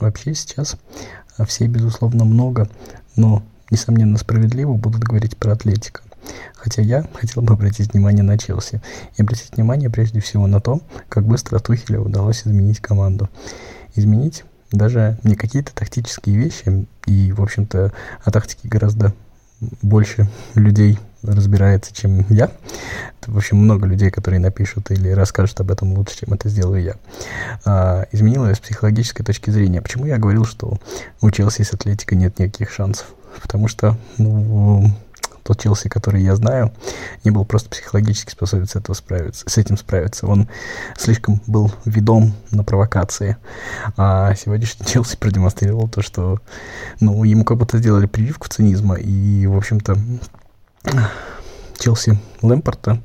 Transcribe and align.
вообще 0.00 0.34
сейчас 0.34 0.76
все, 1.46 1.66
безусловно, 1.66 2.24
много, 2.24 2.68
но, 3.16 3.42
несомненно, 3.70 4.18
справедливо 4.18 4.74
будут 4.74 5.04
говорить 5.04 5.36
про 5.36 5.52
Атлетика. 5.52 6.02
Хотя 6.56 6.82
я 6.82 7.06
хотел 7.14 7.42
бы 7.42 7.54
обратить 7.54 7.92
внимание 7.92 8.22
на 8.22 8.36
Челси. 8.36 8.82
И 9.16 9.22
обратить 9.22 9.56
внимание 9.56 9.88
прежде 9.88 10.20
всего 10.20 10.46
на 10.46 10.60
то, 10.60 10.80
как 11.08 11.24
быстро 11.24 11.58
Тухелю 11.58 12.02
удалось 12.02 12.42
изменить 12.46 12.80
команду. 12.80 13.30
Изменить 13.94 14.44
даже 14.70 15.18
не 15.22 15.34
какие-то 15.36 15.74
тактические 15.74 16.36
вещи, 16.36 16.86
и, 17.06 17.32
в 17.32 17.40
общем-то, 17.40 17.92
о 18.22 18.30
тактике 18.30 18.68
гораздо 18.68 19.14
больше 19.80 20.28
людей 20.54 20.98
разбирается, 21.22 21.94
чем 21.94 22.26
я. 22.28 22.50
В 23.26 23.36
общем, 23.36 23.56
много 23.56 23.86
людей, 23.86 24.10
которые 24.10 24.40
напишут 24.40 24.90
или 24.90 25.10
расскажут 25.10 25.60
об 25.60 25.70
этом 25.70 25.92
лучше, 25.94 26.18
чем 26.18 26.34
это 26.34 26.48
сделаю 26.48 26.82
я. 26.82 26.94
А, 27.68 28.06
изменилось 28.12 28.56
с 28.56 28.60
психологической 28.60 29.26
точки 29.26 29.50
зрения. 29.50 29.82
Почему 29.82 30.06
я 30.06 30.16
говорил, 30.16 30.46
что 30.46 30.78
у 31.20 31.30
Челси 31.30 31.62
с 31.62 31.74
Атлетикой 31.74 32.16
нет 32.16 32.38
никаких 32.38 32.70
шансов? 32.70 33.08
Потому 33.42 33.68
что 33.68 33.94
ну, 34.16 34.90
тот 35.42 35.60
Челси, 35.60 35.90
который 35.90 36.22
я 36.22 36.34
знаю, 36.34 36.72
не 37.24 37.30
был 37.30 37.44
просто 37.44 37.68
психологически 37.68 38.30
способен 38.30 38.66
с, 38.66 38.74
этого 38.74 38.94
справиться, 38.94 39.44
с 39.46 39.58
этим 39.58 39.76
справиться. 39.76 40.26
Он 40.26 40.48
слишком 40.96 41.42
был 41.46 41.70
ведом 41.84 42.32
на 42.52 42.64
провокации. 42.64 43.36
А 43.98 44.34
сегодняшний 44.34 44.86
Челси 44.90 45.18
продемонстрировал 45.18 45.88
то, 45.88 46.00
что 46.00 46.40
ну, 47.00 47.22
ему 47.24 47.44
как 47.44 47.58
будто 47.58 47.76
сделали 47.76 48.06
прививку 48.06 48.48
цинизма. 48.48 48.94
И, 48.94 49.46
в 49.46 49.54
общем-то, 49.58 49.98
Челси 51.78 52.18
Лэмпорта, 52.42 53.00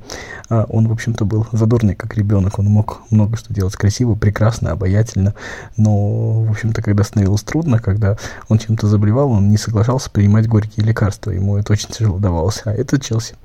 а, 0.48 0.66
он, 0.68 0.88
в 0.88 0.92
общем-то, 0.92 1.24
был 1.24 1.46
задорный, 1.52 1.94
как 1.94 2.16
ребенок. 2.16 2.58
Он 2.58 2.66
мог 2.66 3.02
много 3.10 3.36
что 3.36 3.54
делать 3.54 3.74
красиво, 3.76 4.14
прекрасно, 4.14 4.72
обаятельно. 4.72 5.34
Но, 5.76 6.42
в 6.42 6.50
общем-то, 6.50 6.82
когда 6.82 7.04
становилось 7.04 7.42
трудно, 7.42 7.78
когда 7.78 8.16
он 8.48 8.58
чем-то 8.58 8.88
заболевал, 8.88 9.30
он 9.30 9.48
не 9.48 9.56
соглашался 9.56 10.10
принимать 10.10 10.48
горькие 10.48 10.84
лекарства. 10.84 11.30
Ему 11.30 11.56
это 11.56 11.72
очень 11.72 11.88
тяжело 11.90 12.18
давалось. 12.18 12.62
А 12.64 12.72
этот 12.72 13.02
Челси 13.02 13.36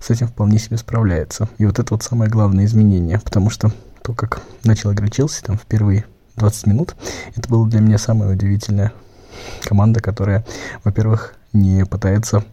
с 0.00 0.10
этим 0.10 0.28
вполне 0.28 0.58
себе 0.58 0.78
справляется. 0.78 1.48
И 1.58 1.66
вот 1.66 1.78
это 1.78 1.94
вот 1.94 2.02
самое 2.02 2.30
главное 2.30 2.64
изменение. 2.64 3.20
Потому 3.20 3.50
что 3.50 3.72
то, 4.02 4.14
как 4.14 4.40
начал 4.64 4.92
играть 4.92 5.14
Челси, 5.14 5.42
там, 5.42 5.56
впервые 5.58 6.06
20 6.36 6.66
минут, 6.66 6.96
это 7.36 7.48
было 7.48 7.68
для 7.68 7.80
меня 7.80 7.98
самое 7.98 8.32
удивительное 8.32 8.92
команда, 9.64 10.00
которая, 10.00 10.44
во-первых, 10.82 11.34
не 11.52 11.84
пытается 11.84 12.44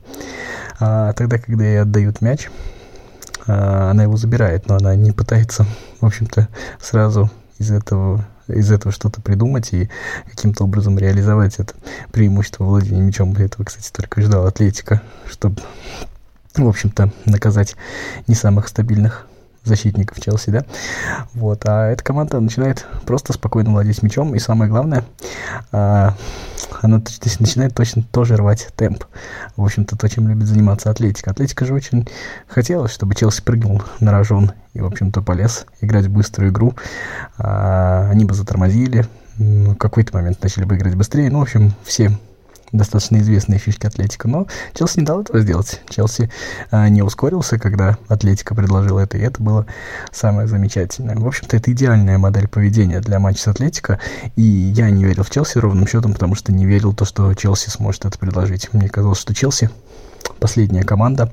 а 0.79 1.13
тогда, 1.13 1.37
когда 1.37 1.63
ей 1.65 1.81
отдают 1.81 2.21
мяч, 2.21 2.49
а, 3.47 3.91
она 3.91 4.03
его 4.03 4.17
забирает, 4.17 4.67
но 4.67 4.75
она 4.75 4.95
не 4.95 5.11
пытается, 5.11 5.65
в 5.99 6.05
общем-то, 6.05 6.47
сразу 6.81 7.29
из 7.57 7.71
этого 7.71 8.25
из 8.47 8.71
этого 8.71 8.91
что-то 8.91 9.21
придумать 9.21 9.73
и 9.73 9.89
каким-то 10.27 10.63
образом 10.63 10.97
реализовать 10.97 11.59
это 11.59 11.75
преимущество 12.11 12.63
владения 12.63 13.01
мячом. 13.01 13.33
Этого, 13.33 13.63
кстати, 13.63 13.91
только 13.91 14.21
ждал 14.21 14.47
Атлетика, 14.47 15.03
чтобы, 15.29 15.61
в 16.55 16.67
общем-то, 16.67 17.11
наказать 17.25 17.75
не 18.25 18.33
самых 18.33 18.67
стабильных 18.67 19.27
защитников 19.63 20.19
Челси, 20.19 20.49
да, 20.49 20.65
вот, 21.33 21.65
а 21.65 21.89
эта 21.89 22.03
команда 22.03 22.39
начинает 22.39 22.85
просто 23.05 23.33
спокойно 23.33 23.71
владеть 23.71 24.01
мячом, 24.03 24.35
и 24.35 24.39
самое 24.39 24.69
главное, 24.69 25.03
а, 25.71 26.15
она 26.81 27.01
начинает 27.39 27.75
точно 27.75 28.03
тоже 28.03 28.35
рвать 28.35 28.69
темп, 28.75 29.05
в 29.55 29.63
общем-то, 29.63 29.97
то, 29.97 30.07
чем 30.07 30.27
любит 30.27 30.47
заниматься 30.47 30.89
Атлетика. 30.89 31.31
Атлетика 31.31 31.65
же 31.65 31.73
очень 31.73 32.07
хотелось, 32.47 32.91
чтобы 32.91 33.15
Челси 33.15 33.41
прыгнул 33.41 33.81
на 33.99 34.11
рожон 34.11 34.51
и, 34.73 34.81
в 34.81 34.85
общем-то, 34.85 35.21
полез 35.21 35.65
играть 35.81 36.05
в 36.05 36.11
быструю 36.11 36.51
игру, 36.51 36.73
а, 37.37 38.09
они 38.09 38.25
бы 38.25 38.33
затормозили, 38.33 39.05
в 39.37 39.75
какой-то 39.75 40.17
момент 40.17 40.41
начали 40.43 40.65
бы 40.65 40.75
играть 40.75 40.95
быстрее, 40.95 41.29
ну, 41.29 41.39
в 41.39 41.43
общем, 41.43 41.73
все 41.83 42.11
достаточно 42.71 43.17
известные 43.17 43.59
фишки 43.59 43.85
Атлетика, 43.85 44.27
но 44.27 44.47
Челси 44.73 44.99
не 44.99 45.05
дал 45.05 45.21
этого 45.21 45.39
сделать. 45.39 45.81
Челси 45.89 46.29
а, 46.71 46.89
не 46.89 47.01
ускорился, 47.01 47.57
когда 47.57 47.97
Атлетика 48.07 48.55
предложила 48.55 48.99
это, 48.99 49.17
и 49.17 49.21
это 49.21 49.41
было 49.41 49.65
самое 50.11 50.47
замечательное. 50.47 51.15
В 51.15 51.25
общем-то, 51.25 51.57
это 51.57 51.71
идеальная 51.71 52.17
модель 52.17 52.47
поведения 52.47 52.99
для 52.99 53.19
матча 53.19 53.41
с 53.41 53.47
Атлетика, 53.47 53.99
и 54.35 54.41
я 54.41 54.89
не 54.89 55.03
верил 55.03 55.23
в 55.23 55.29
Челси 55.29 55.57
ровным 55.57 55.87
счетом, 55.87 56.13
потому 56.13 56.35
что 56.35 56.51
не 56.51 56.65
верил 56.65 56.93
то, 56.93 57.05
что 57.05 57.33
Челси 57.33 57.69
сможет 57.69 58.05
это 58.05 58.17
предложить. 58.17 58.73
Мне 58.73 58.89
казалось, 58.89 59.19
что 59.19 59.33
Челси 59.33 59.69
последняя 60.39 60.83
команда, 60.83 61.31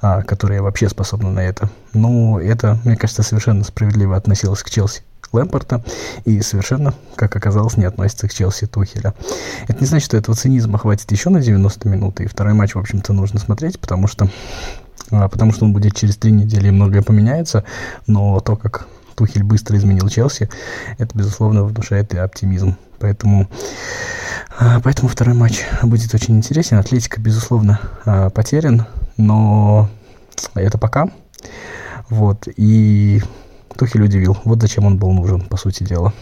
а, 0.00 0.22
которая 0.22 0.62
вообще 0.62 0.88
способна 0.88 1.30
на 1.30 1.40
это. 1.40 1.70
Но 1.92 2.40
это, 2.40 2.78
мне 2.84 2.96
кажется, 2.96 3.22
совершенно 3.22 3.64
справедливо 3.64 4.16
относилось 4.16 4.62
к 4.62 4.70
Челси. 4.70 5.02
Лэмпорта 5.34 5.84
и 6.24 6.40
совершенно, 6.40 6.94
как 7.16 7.34
оказалось, 7.36 7.76
не 7.76 7.84
относится 7.84 8.28
к 8.28 8.34
Челси 8.34 8.66
Тухеля. 8.66 9.14
Это 9.68 9.80
не 9.80 9.86
значит, 9.86 10.06
что 10.06 10.16
этого 10.16 10.36
цинизма 10.36 10.78
хватит 10.78 11.10
еще 11.12 11.30
на 11.30 11.40
90 11.40 11.88
минут, 11.88 12.20
и 12.20 12.26
второй 12.26 12.54
матч, 12.54 12.74
в 12.74 12.78
общем-то, 12.78 13.12
нужно 13.12 13.38
смотреть, 13.38 13.78
потому 13.78 14.06
что, 14.06 14.28
а, 15.10 15.28
потому 15.28 15.52
что 15.52 15.64
он 15.64 15.72
будет 15.72 15.96
через 15.96 16.16
три 16.16 16.32
недели, 16.32 16.68
и 16.68 16.70
многое 16.70 17.02
поменяется, 17.02 17.64
но 18.06 18.40
то, 18.40 18.56
как 18.56 18.86
Тухель 19.14 19.44
быстро 19.44 19.76
изменил 19.76 20.08
Челси, 20.08 20.48
это, 20.98 21.16
безусловно, 21.16 21.64
внушает 21.64 22.14
и 22.14 22.18
оптимизм. 22.18 22.76
Поэтому, 22.98 23.48
а, 24.58 24.80
поэтому 24.80 25.08
второй 25.08 25.34
матч 25.34 25.60
будет 25.82 26.14
очень 26.14 26.36
интересен. 26.36 26.78
Атлетика, 26.78 27.20
безусловно, 27.20 27.80
а, 28.04 28.30
потерян, 28.30 28.86
но 29.16 29.88
это 30.54 30.78
пока. 30.78 31.08
Вот, 32.08 32.48
и 32.56 33.22
Тухель 33.76 34.02
удивил. 34.02 34.36
Вот 34.44 34.60
зачем 34.60 34.86
он 34.86 34.98
был 34.98 35.12
нужен, 35.12 35.40
по 35.42 35.56
сути 35.56 35.84
дела. 35.84 36.12